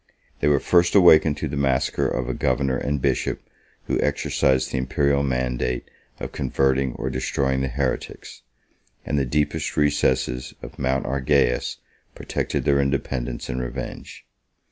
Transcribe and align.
17 0.39 0.39
They 0.39 0.47
were 0.47 0.59
first 0.59 0.95
awakened 0.95 1.37
to 1.37 1.47
the 1.47 1.55
massacre 1.55 2.07
of 2.07 2.27
a 2.27 2.33
governor 2.33 2.75
and 2.75 2.99
bishop, 2.99 3.39
who 3.85 4.01
exercised 4.01 4.71
the 4.71 4.79
Imperial 4.79 5.21
mandate 5.21 5.91
of 6.19 6.31
converting 6.31 6.93
or 6.93 7.11
destroying 7.11 7.61
the 7.61 7.67
heretics; 7.67 8.41
and 9.05 9.19
the 9.19 9.25
deepest 9.25 9.77
recesses 9.77 10.55
of 10.63 10.79
Mount 10.79 11.05
Argaeus 11.05 11.77
protected 12.15 12.63
their 12.65 12.81
independence 12.81 13.47
and 13.47 13.61
revenge. 13.61 14.25